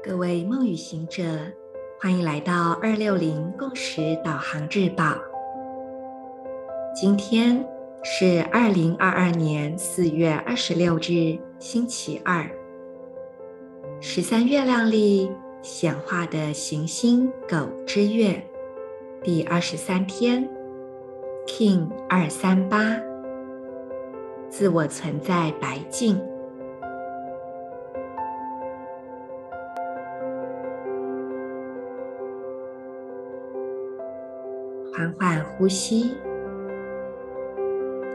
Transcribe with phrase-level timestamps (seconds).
[0.00, 1.22] 各位梦与行者，
[2.00, 5.16] 欢迎来到二六零共识导航日报。
[6.94, 7.66] 今天
[8.04, 12.48] 是二零二二年四月二十六日，星期二。
[14.00, 15.28] 十三月亮历
[15.62, 18.40] 显化的行星狗之月
[19.24, 20.48] 第二十三天
[21.44, 22.96] ，King 二三八，
[24.48, 26.20] 自我存在白净。
[34.98, 36.16] 缓缓呼吸，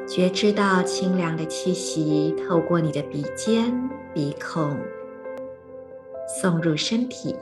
[0.05, 3.71] 觉知到清凉的气息透过你的鼻尖、
[4.13, 4.77] 鼻孔
[6.27, 7.37] 送入身体，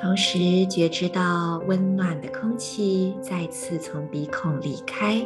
[0.00, 0.38] 同时
[0.68, 5.22] 觉知到温暖的空气再次从鼻孔离开。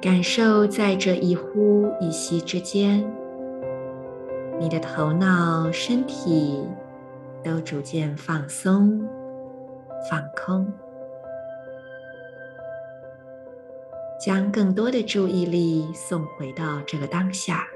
[0.00, 3.04] 感受在这一呼一吸之间，
[4.60, 6.64] 你的头脑、身体
[7.42, 9.00] 都逐渐放松、
[10.08, 10.72] 放空，
[14.20, 17.66] 将更多的注意力送回到这个当下。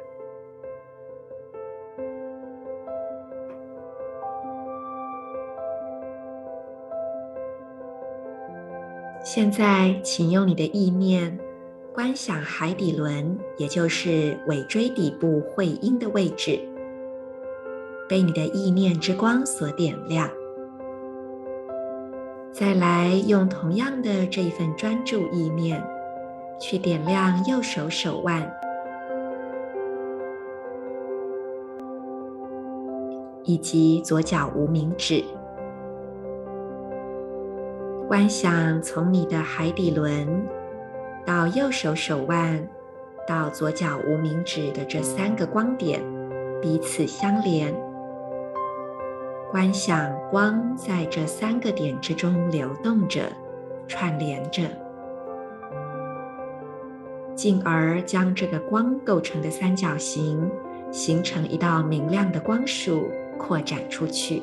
[9.25, 11.37] 现在，请用你的意念。
[11.93, 16.59] 观想海底轮，也就是尾椎底部会阴的位置，
[18.09, 20.31] 被你的意念之光所点亮。
[22.53, 25.83] 再来用同样的这一份专注意念，
[26.61, 28.49] 去点亮右手手腕，
[33.43, 35.25] 以及左脚无名指。
[38.07, 40.60] 观想从你的海底轮。
[41.25, 42.67] 到右手手腕，
[43.27, 46.01] 到左脚无名指的这三个光点
[46.61, 47.75] 彼此相连，
[49.51, 53.23] 观想光在这三个点之中流动着、
[53.87, 54.63] 串联着，
[57.35, 60.51] 进而将这个光构成的三角形
[60.91, 63.09] 形成一道明亮的光束，
[63.39, 64.43] 扩展出去。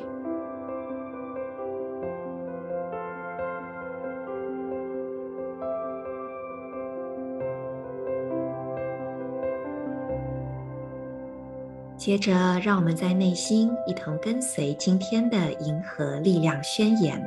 [12.07, 12.31] 接着，
[12.63, 17.21] 让我们在内心一同跟随今天的银河力量宣言。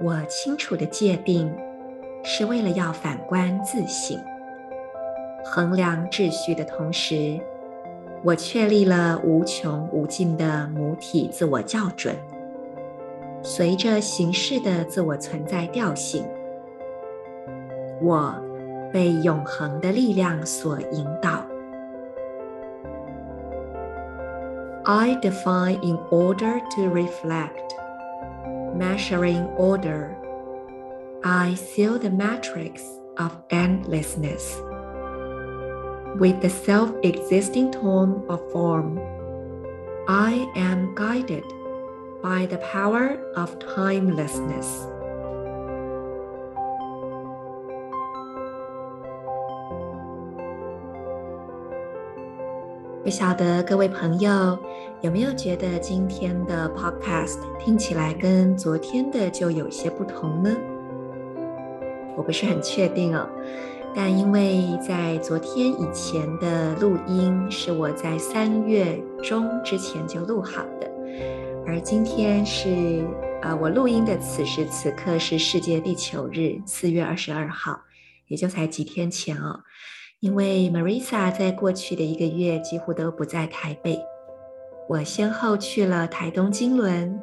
[0.00, 1.52] 我清楚的界定，
[2.22, 4.16] 是为了要反观自省，
[5.44, 7.40] 衡量秩序的同时，
[8.22, 12.14] 我确立了无穷无尽的母体自我校准，
[13.42, 16.24] 随着形式的自我存在调性，
[18.00, 18.32] 我。
[18.91, 21.45] 被永恒的力量所引导。
[24.85, 27.73] I define in order to reflect,
[28.75, 30.15] measuring order.
[31.23, 32.83] I seal the matrix
[33.17, 34.55] of endlessness
[36.19, 38.99] with the self-existing tone of form.
[40.07, 41.43] I am guided
[42.21, 44.87] by the power of timelessness.
[53.02, 54.58] 不晓得各位朋友
[55.00, 60.54] 有没有觉得今天的 podcast 听起来跟昨天的就有些不同呢？
[62.14, 63.26] 我不是很确定哦，
[63.94, 70.90] 但因为在昨天以前的录音是我在三月中之前就录好的，
[71.66, 73.02] 而今天是
[73.40, 77.80] 呃我录音的此时此刻是世界地球日，四月二十二号，
[78.26, 79.60] 也就才几天前哦。
[80.20, 83.98] 因为 Marisa 在过去的一个月几乎都不在台北，
[84.86, 87.18] 我先后去了台东金轮，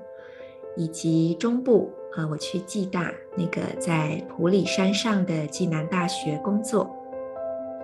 [0.75, 6.89] 以及中部，啊，我去暨大那个在普里山上的暨南大学工作，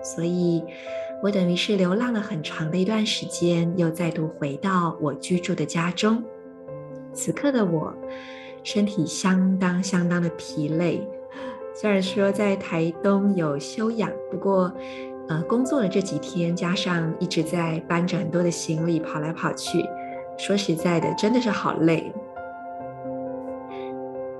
[0.02, 0.64] 所以
[1.22, 6.20] 我等于是流浪了很长的一段时间，又再度回到我居住的家中。
[7.12, 7.94] 此刻的我，
[8.64, 11.08] 身体相当相当的疲累。
[11.74, 14.72] 虽然说在台东有休养，不过，
[15.28, 19.84] 呃，工作的这几天，加上一直在搬着很多的行李跑来跑去，
[20.38, 22.12] 说实在的，真的是好累。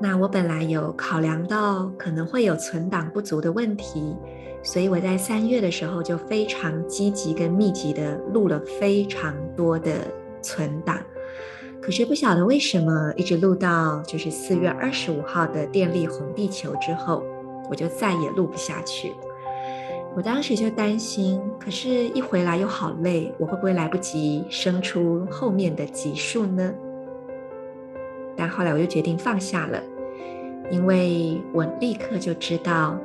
[0.00, 4.16] 那我本来有考量到可能会有存档不足的问题，
[4.62, 9.92] 所以我在三月的时候就非常积极跟密集的录了非常多的
[10.40, 10.98] 存档。
[11.84, 17.22] 可是不晓得为什么，一直录到就是四月二十五号的电力红地球之后，
[17.68, 19.12] 我就再也录不下去。
[20.16, 26.72] 我当时就担心，可是一回来又好累，我会不会来不及生出后面的集数呢？
[28.34, 29.78] 但后来我就决定放下了，
[30.70, 32.98] 因为我立刻就知道，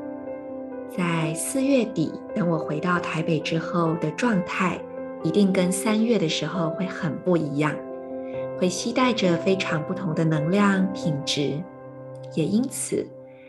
[0.95, 4.79] 在四月底等我回到台北之后的状态，
[5.21, 7.75] 一定跟三月的时候会很不一样。
[8.59, 11.57] 会携带着非常不同的能量品质，
[12.35, 13.07] 也因此，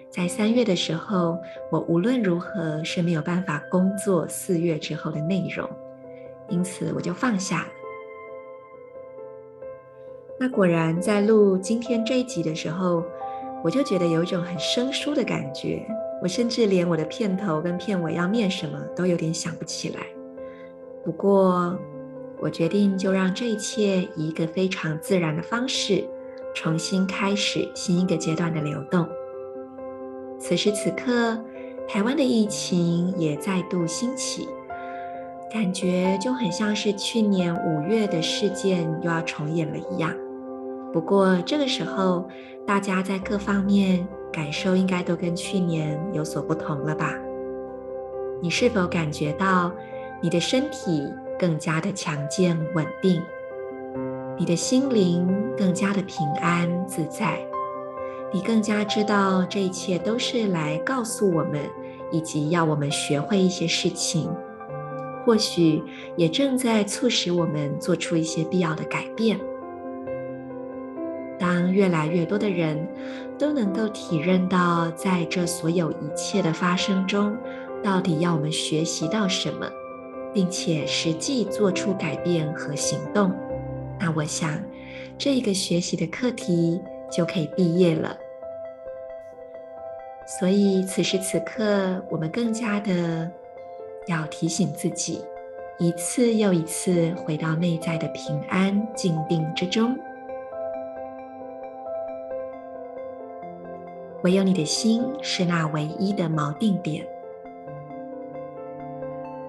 [0.08, 1.36] 在三月的时候，
[1.68, 5.68] 我无论如何是没有办法工作四月之后的内容，
[6.48, 7.68] 因此我就放下了。
[10.38, 13.02] 那果然在录今天这一集的时候，
[13.64, 15.84] 我就觉得有一种很生疏的感觉，
[16.22, 20.06] 我甚至连我的片头跟片尾要念什么都有点想不起来。
[21.04, 21.76] 不过，
[22.40, 26.04] 我决定就让这一切以一个非常自然的方式，
[26.54, 29.06] 重新开始新一个阶段的流动。
[30.38, 31.38] 此时此刻，
[31.86, 34.48] 台湾的疫情也再度兴起，
[35.52, 40.14] 感觉就很像是去年五月的事件又要重演了一样。
[40.92, 42.26] 不过这个时候，
[42.66, 47.14] 大家在各方面感受应该都跟去年有所不同了吧？
[48.40, 49.70] 你是否感觉到
[50.22, 51.06] 你的身体
[51.40, 53.22] 更加的强健稳定，
[54.36, 55.26] 你的心灵
[55.56, 57.40] 更加的平安自在，
[58.30, 61.62] 你更加知道这一切都是来告诉我们，
[62.10, 64.30] 以及要我们学会一些事情，
[65.24, 65.82] 或许
[66.14, 69.40] 也正在促使我们做出一些必要的改变。
[71.38, 72.86] 当越来越多的人
[73.38, 77.34] 都能够体认到，在这所有一切的发生中，
[77.82, 79.66] 到底要我们学习到什么？
[80.32, 83.32] 并且实际做出改变和行动，
[83.98, 84.62] 那我想，
[85.18, 86.80] 这一个学习的课题
[87.10, 88.16] 就可以毕业了。
[90.38, 93.30] 所以此时此刻，我们更加的
[94.06, 95.20] 要提醒自己，
[95.78, 99.98] 一次又一次回到内在的平安静定之中。
[104.22, 107.04] 唯有你的心是那唯一的锚定点。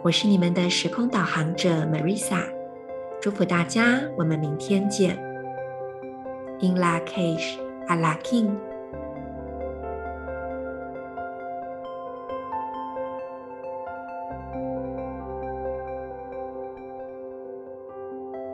[0.04, 2.42] 我是你们的时空导航者 Marisa，
[3.22, 5.16] 祝福大家，我们明天见。
[6.60, 7.58] Inna Cash,
[7.88, 8.56] Allah King